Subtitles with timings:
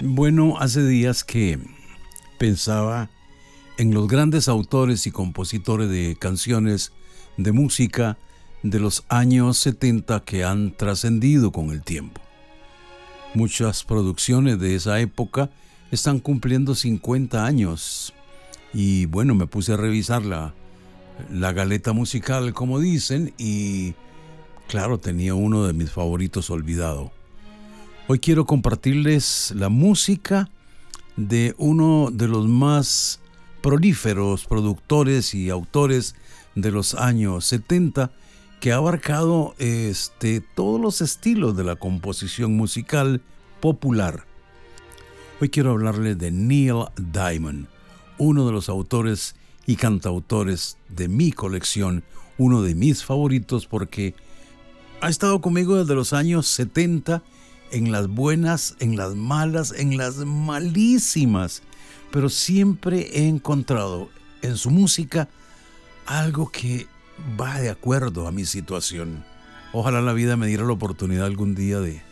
[0.00, 1.58] Bueno, hace días que
[2.38, 3.10] pensaba
[3.76, 6.92] en los grandes autores y compositores de canciones
[7.36, 8.16] de música
[8.62, 12.20] de los años 70 que han trascendido con el tiempo.
[13.34, 15.50] Muchas producciones de esa época
[15.90, 18.14] están cumpliendo 50 años
[18.72, 20.54] y bueno, me puse a revisar la,
[21.30, 23.94] la galeta musical, como dicen, y
[24.68, 27.12] claro, tenía uno de mis favoritos olvidado.
[28.08, 30.48] Hoy quiero compartirles la música
[31.16, 33.20] de uno de los más
[33.62, 36.14] prolíferos productores y autores
[36.54, 38.12] de los años 70
[38.60, 43.22] que ha abarcado este, todos los estilos de la composición musical
[43.60, 44.24] popular.
[45.40, 47.66] Hoy quiero hablarles de Neil Diamond,
[48.18, 49.34] uno de los autores
[49.66, 52.04] y cantautores de mi colección,
[52.38, 54.14] uno de mis favoritos porque
[55.00, 57.22] ha estado conmigo desde los años 70
[57.70, 61.62] en las buenas, en las malas, en las malísimas,
[62.10, 64.08] pero siempre he encontrado
[64.42, 65.28] en su música
[66.06, 66.86] algo que
[67.40, 69.24] va de acuerdo a mi situación.
[69.72, 72.02] Ojalá la vida me diera la oportunidad algún día de,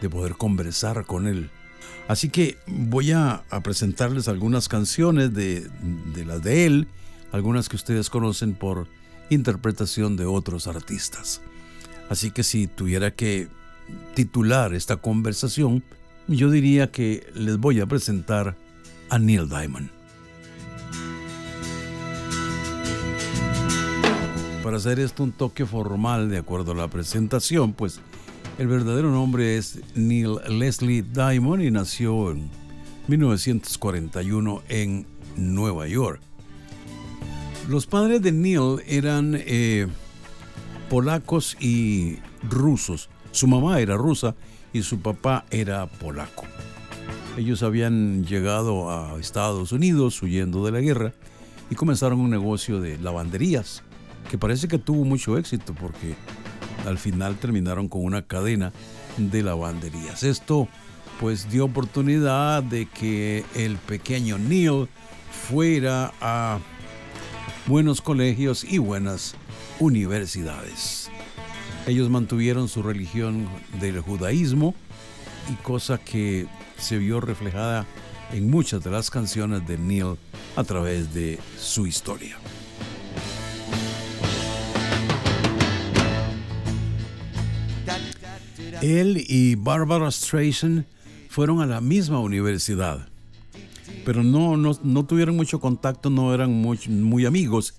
[0.00, 1.50] de poder conversar con él.
[2.08, 5.68] Así que voy a, presentarles algunas canciones de,
[6.14, 6.88] de las de él,
[7.32, 8.88] algunas que ustedes conocen por
[9.30, 11.40] interpretación de otros artistas.
[12.08, 13.48] Así que si tuviera que
[14.14, 15.82] titular esta conversación,
[16.28, 18.56] yo diría que les voy a presentar
[19.10, 19.90] a Neil Diamond.
[24.62, 28.00] Para hacer esto un toque formal de acuerdo a la presentación, pues
[28.58, 32.48] el verdadero nombre es Neil Leslie Diamond y nació en
[33.08, 36.20] 1941 en Nueva York.
[37.68, 39.86] Los padres de Neil eran eh,
[40.88, 42.18] polacos y
[42.48, 43.08] rusos.
[43.32, 44.34] Su mamá era rusa
[44.72, 46.44] y su papá era polaco.
[47.36, 51.12] Ellos habían llegado a Estados Unidos huyendo de la guerra
[51.70, 53.82] y comenzaron un negocio de lavanderías
[54.30, 56.14] que parece que tuvo mucho éxito porque
[56.86, 58.72] al final terminaron con una cadena
[59.16, 60.22] de lavanderías.
[60.22, 60.68] Esto
[61.20, 64.88] pues dio oportunidad de que el pequeño Neil
[65.48, 66.58] fuera a
[67.66, 69.36] buenos colegios y buenas
[69.80, 71.10] universidades.
[71.86, 73.48] Ellos mantuvieron su religión
[73.80, 74.74] del judaísmo
[75.52, 76.46] y cosa que
[76.78, 77.86] se vio reflejada
[78.32, 80.16] en muchas de las canciones de Neil
[80.56, 82.36] a través de su historia.
[88.82, 90.84] Él y Barbara Streisand
[91.28, 93.08] fueron a la misma universidad,
[94.04, 97.74] pero no, no, tuvieron mucho contacto, no eran muy, muy amigos,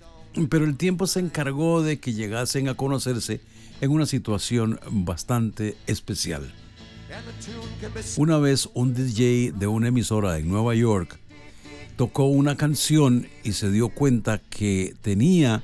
[0.48, 3.40] pero el tiempo se encargó de que llegasen a conocerse
[3.80, 6.52] en una situación bastante especial.
[8.16, 11.18] Una vez un DJ de una emisora en Nueva York
[11.96, 15.62] tocó una canción y se dio cuenta que tenía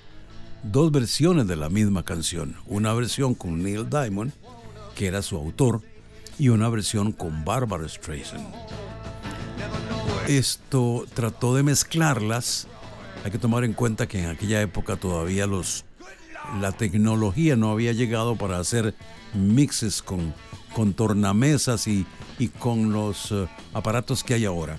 [0.62, 2.56] dos versiones de la misma canción.
[2.66, 4.32] Una versión con Neil Diamond
[4.94, 5.80] que era su autor,
[6.38, 8.46] y una versión con Barbara Streisand.
[10.28, 12.66] Esto trató de mezclarlas.
[13.24, 15.84] Hay que tomar en cuenta que en aquella época todavía los,
[16.60, 18.94] la tecnología no había llegado para hacer
[19.34, 20.34] mixes con,
[20.74, 22.04] con tornamesas y,
[22.38, 24.78] y con los eh, aparatos que hay ahora.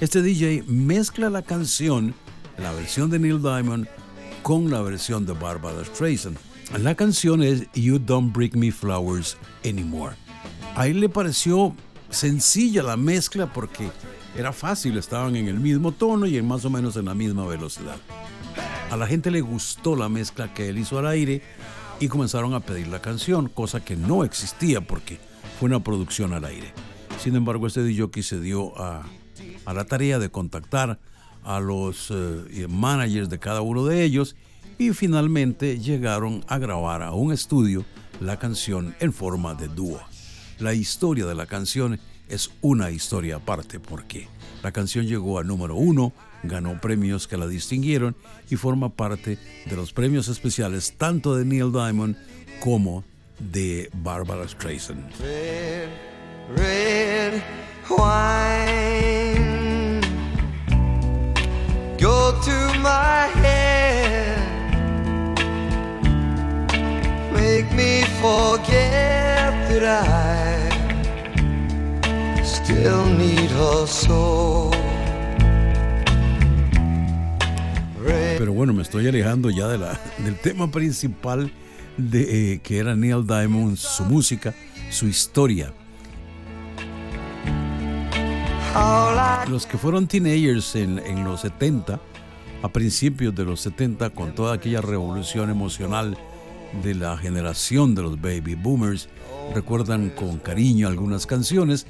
[0.00, 2.14] Este DJ mezcla la canción,
[2.58, 3.88] la versión de Neil Diamond,
[4.42, 6.36] con la versión de Barbara Streisand.
[6.78, 10.14] La canción es You Don't Bring Me Flowers Anymore.
[10.76, 11.74] A él le pareció
[12.10, 13.90] sencilla la mezcla porque
[14.36, 17.46] era fácil, estaban en el mismo tono y en más o menos en la misma
[17.46, 17.96] velocidad.
[18.90, 21.42] A la gente le gustó la mezcla que él hizo al aire
[22.00, 25.18] y comenzaron a pedir la canción, cosa que no existía porque
[25.58, 26.72] fue una producción al aire.
[27.18, 29.04] Sin embargo, este DJ se dio a,
[29.66, 30.98] la tarea de contactar
[31.44, 34.36] a los eh, managers de cada uno de ellos
[34.78, 37.84] y finalmente llegaron a grabar a un estudio
[38.20, 40.00] la canción en forma de dúo.
[40.58, 44.28] La historia de la canción es una historia aparte porque
[44.62, 48.16] la canción llegó al número uno, ganó premios que la distinguieron
[48.50, 52.16] y forma parte de los premios especiales tanto de Neil Diamond
[52.60, 53.04] como
[53.38, 55.04] de Barbara Streisand.
[72.78, 73.86] Still need her.
[78.38, 81.50] Pero bueno, me estoy alejando ya de la, del tema principal
[81.96, 84.54] de eh, que era Neil Diamond, su música,
[84.90, 85.72] su historia.
[89.48, 91.98] Los que fueron teenagers en, en los 70,
[92.62, 96.16] a principios de los 70, con toda aquella revolución emocional
[96.82, 99.08] de la generación de los baby boomers,
[99.54, 101.86] recuerdan con cariño algunas canciones.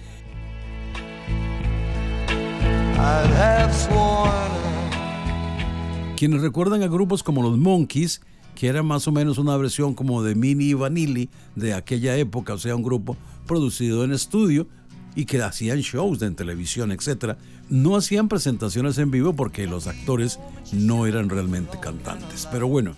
[6.17, 8.21] Quienes recuerdan a grupos como los Monkeys,
[8.57, 12.59] que era más o menos una versión como de Mini Vanilli de aquella época, o
[12.59, 13.17] sea, un grupo
[13.47, 14.67] producido en estudio
[15.15, 17.37] y que hacían shows en televisión, etc.
[17.71, 20.41] No hacían presentaciones en vivo porque los actores
[20.73, 22.49] no eran realmente cantantes.
[22.51, 22.97] Pero bueno,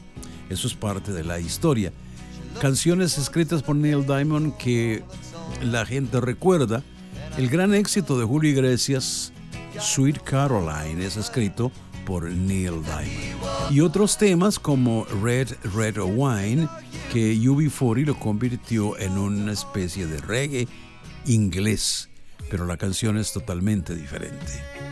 [0.49, 1.93] eso es parte de la historia.
[2.58, 5.02] Canciones escritas por Neil Diamond que
[5.62, 6.82] la gente recuerda.
[7.37, 9.32] El gran éxito de Julio Iglesias,
[9.81, 11.73] Sweet Caroline, es escrito
[12.05, 13.71] por Neil Diamond.
[13.71, 16.69] Y otros temas como Red Red Wine,
[17.12, 20.69] que UB40 lo convirtió en una especie de reggae
[21.27, 22.11] inglés,
[22.50, 24.90] pero la canción es totalmente diferente.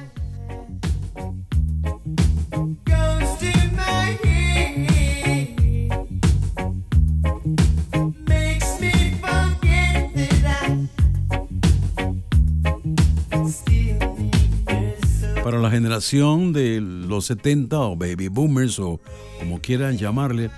[15.78, 19.00] Generación de los 70 o baby boomers o
[19.38, 20.50] como quieran llamarle,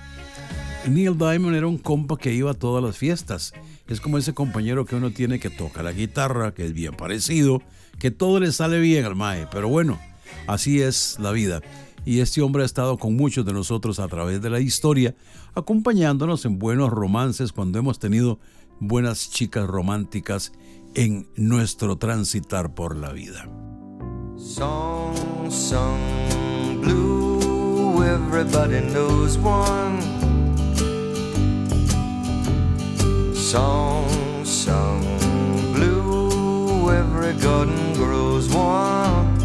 [0.89, 3.53] Neil Diamond era un compa que iba a todas las fiestas.
[3.87, 7.61] Es como ese compañero que uno tiene que toca la guitarra, que es bien parecido,
[7.99, 9.45] que todo le sale bien al mae.
[9.51, 9.99] Pero bueno,
[10.47, 11.61] así es la vida.
[12.03, 15.13] Y este hombre ha estado con muchos de nosotros a través de la historia,
[15.53, 18.39] acompañándonos en buenos romances cuando hemos tenido
[18.79, 20.51] buenas chicas románticas
[20.95, 23.47] en nuestro transitar por la vida.
[24.43, 30.01] Song sung blue, everybody knows one.
[33.35, 34.09] Song
[34.43, 35.03] sung
[35.73, 39.37] blue, every garden grows one.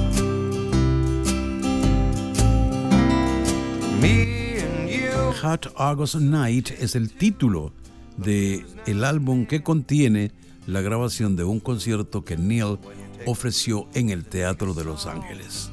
[4.00, 5.32] Me and you.
[5.42, 7.72] Hot August Night es el título
[8.16, 10.32] de el álbum que contiene
[10.66, 12.78] la grabación de un concierto que Neil
[13.24, 15.70] ofreció en el Teatro de Los Ángeles.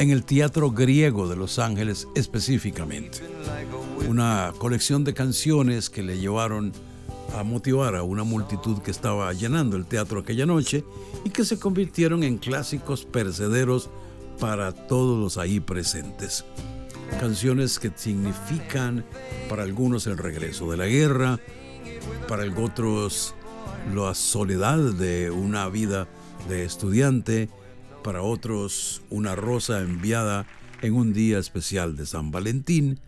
[0.00, 3.18] En el Teatro Griego de Los Ángeles específicamente.
[4.08, 6.72] Una colección de canciones que le llevaron
[7.36, 10.84] a motivar a una multitud que estaba llenando el teatro aquella noche
[11.24, 13.90] y que se convirtieron en clásicos percederos
[14.38, 16.44] para todos los ahí presentes
[17.20, 19.04] canciones que significan
[19.48, 21.40] para algunos el regreso de la guerra,
[22.28, 23.34] para otros
[23.94, 26.08] la soledad de una vida
[26.48, 27.48] de estudiante,
[28.02, 30.46] para otros una rosa enviada
[30.82, 33.00] en un día especial de San Valentín.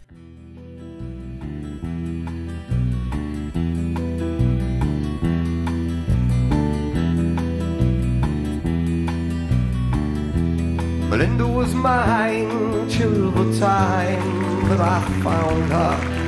[12.29, 16.19] The time that I found her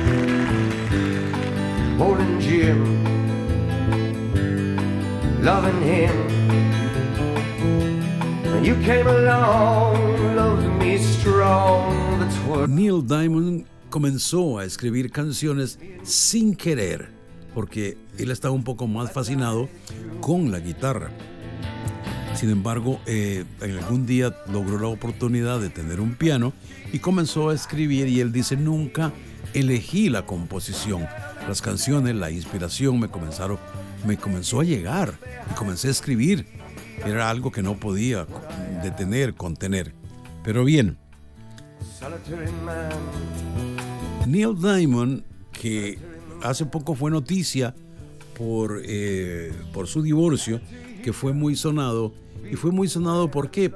[2.39, 3.03] Jim,
[5.43, 6.31] loving him.
[12.67, 17.09] Neil Diamond comenzó a escribir canciones sin querer,
[17.53, 19.69] porque él estaba un poco más fascinado
[20.19, 21.11] con la guitarra.
[22.41, 26.53] Sin embargo, eh, en algún día logró la oportunidad de tener un piano
[26.91, 29.11] y comenzó a escribir y él dice, nunca
[29.53, 31.05] elegí la composición.
[31.47, 33.59] Las canciones, la inspiración me comenzaron,
[34.07, 35.19] me comenzó a llegar
[35.51, 36.47] y comencé a escribir.
[37.05, 38.25] Era algo que no podía
[38.81, 39.93] detener, contener.
[40.43, 40.97] Pero bien,
[44.25, 45.99] Neil Diamond, que
[46.41, 47.75] hace poco fue noticia
[48.35, 50.59] por, eh, por su divorcio,
[51.03, 52.19] que fue muy sonado.
[52.49, 53.71] Y fue muy sonado ¿por qué?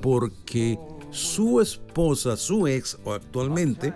[0.00, 0.78] Porque
[1.10, 3.92] su esposa, su ex o actualmente,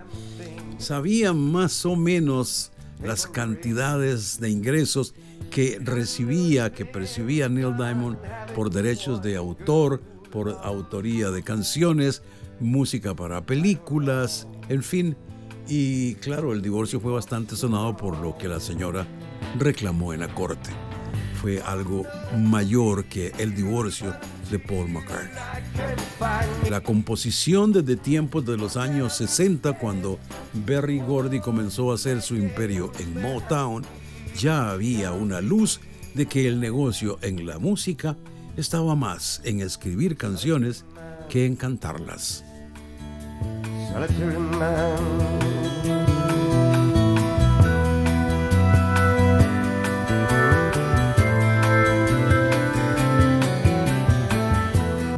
[0.79, 5.15] sabía más o menos las cantidades de ingresos
[5.51, 8.19] que recibía, que percibía Neil Diamond
[8.55, 10.01] por derechos de autor,
[10.31, 12.23] por autoría de canciones,
[12.61, 15.17] música para películas, en fin.
[15.69, 19.07] Y claro, el divorcio fue bastante sonado por lo que la señora
[19.59, 20.71] reclamó en la corte
[21.45, 22.07] fue algo
[22.39, 24.17] mayor que el divorcio
[24.51, 26.71] de Paul McCartney.
[26.71, 30.19] La composición desde tiempos de los años 60, cuando
[30.55, 33.85] Berry Gordy comenzó a hacer su imperio en Motown,
[34.39, 35.81] ya había una luz
[36.15, 38.17] de que el negocio en la música
[38.57, 40.87] estaba más en escribir canciones
[41.29, 42.43] que en cantarlas.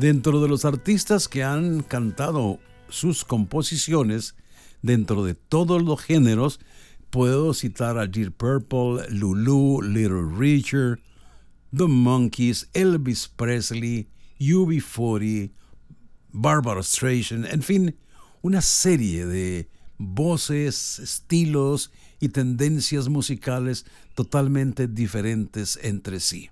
[0.01, 2.61] Dentro de los artistas que han cantado
[2.91, 4.35] sus composiciones,
[4.83, 6.61] dentro de todos los géneros,
[7.09, 11.01] puedo citar a Deep Purple, Lulu, Little Richard,
[11.75, 14.07] The Monkeys, Elvis Presley,
[14.39, 15.51] UB40,
[16.31, 17.97] Barbara Streisand, en fin,
[18.43, 26.51] una serie de voces, estilos y tendencias musicales totalmente diferentes entre sí.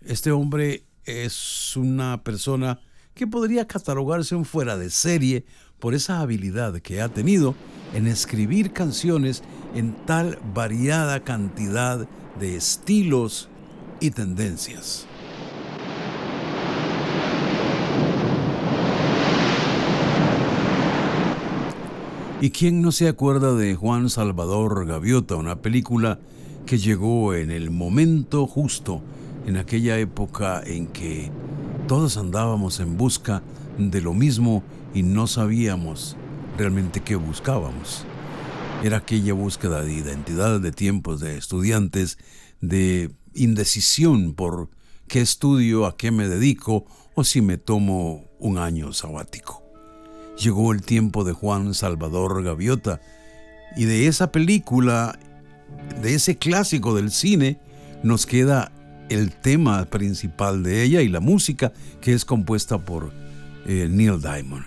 [0.00, 2.80] Este hombre es una persona
[3.14, 5.44] que podría catalogarse un fuera de serie
[5.78, 7.54] por esa habilidad que ha tenido
[7.94, 9.42] en escribir canciones
[9.74, 12.06] en tal variada cantidad
[12.38, 13.48] de estilos
[14.00, 15.06] y tendencias.
[22.40, 26.18] ¿Y quién no se acuerda de Juan Salvador Gaviota, una película
[26.66, 29.00] que llegó en el momento justo,
[29.46, 31.30] en aquella época en que
[31.88, 33.42] todos andábamos en busca
[33.78, 34.62] de lo mismo
[34.94, 36.16] y no sabíamos
[36.56, 38.04] realmente qué buscábamos?
[38.82, 42.18] Era aquella búsqueda de identidad de tiempos de estudiantes,
[42.60, 44.68] de indecisión por
[45.08, 46.84] qué estudio, a qué me dedico
[47.14, 49.62] o si me tomo un año sabático
[50.36, 53.00] llegó el tiempo de Juan Salvador Gaviota
[53.76, 55.18] y de esa película,
[56.02, 57.58] de ese clásico del cine,
[58.02, 58.72] nos queda
[59.12, 63.12] el tema principal de ella y la música que es compuesta por
[63.66, 64.64] eh, Neil Diamond.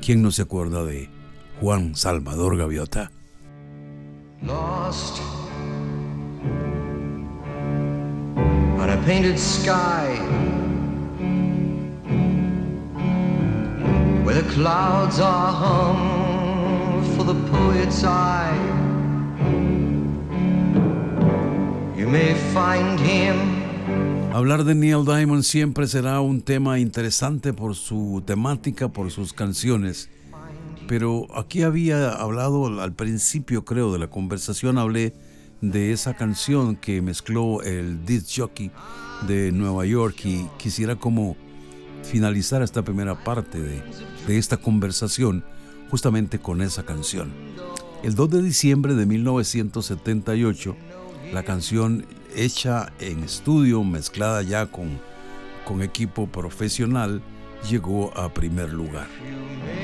[0.00, 1.08] ¿Quién no se acuerda de
[1.60, 3.10] Juan Salvador Gaviota?
[4.42, 5.20] Lost
[8.90, 10.16] a painted sky
[14.24, 18.56] where the clouds are hung for the poet's eye.
[21.96, 23.59] You may find him.
[24.32, 30.08] Hablar de Neil Diamond siempre será un tema interesante por su temática, por sus canciones.
[30.86, 35.14] Pero aquí había hablado al principio, creo, de la conversación, hablé
[35.60, 38.70] de esa canción que mezcló el disc jockey
[39.26, 41.36] de Nueva York y quisiera como
[42.04, 43.82] finalizar esta primera parte de,
[44.28, 45.44] de esta conversación
[45.90, 47.32] justamente con esa canción.
[48.04, 50.76] El 2 de diciembre de 1978,
[51.32, 55.00] la canción hecha en estudio, mezclada ya con,
[55.64, 57.22] con equipo profesional,
[57.68, 59.08] llegó a primer lugar.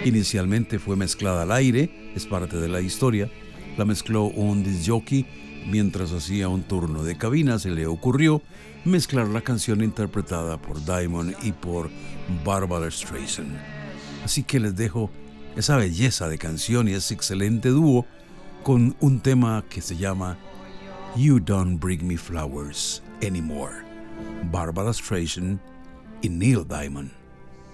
[0.04, 3.30] Inicialmente fue mezclada al aire, es parte de la historia.
[3.76, 5.26] La mezcló un disc jockey
[5.66, 7.58] mientras hacía un turno de cabina.
[7.58, 8.42] Se le ocurrió
[8.84, 11.90] mezclar la canción interpretada por Diamond y por
[12.44, 13.56] Barbara Streisand.
[14.24, 15.10] Así que les dejo
[15.56, 18.06] esa belleza de canción y ese excelente dúo
[18.62, 20.38] con un tema que se llama
[21.16, 23.86] You Don't Bring Me Flowers Anymore.
[24.52, 25.58] Barbara Streisand
[26.22, 27.10] y Neil Diamond.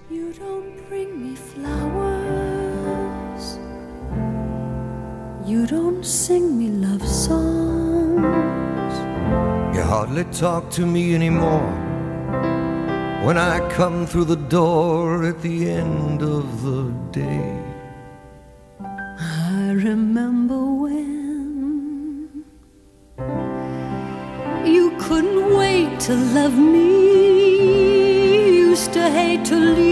[0.09, 2.79] You don't bring me flowers.
[5.45, 8.23] You don't sing me love songs.
[9.75, 11.69] You hardly talk to me anymore
[13.27, 17.59] when I come through the door at the end of the day.
[18.81, 20.72] I remember
[26.07, 27.59] to love me,
[28.59, 29.92] used to hate to leave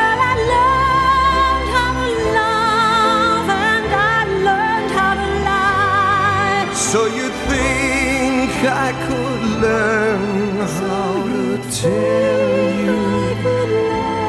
[6.91, 12.99] So you think I could learn how to tell you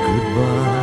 [0.06, 0.81] goodbye?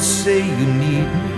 [0.00, 1.37] Say you need me.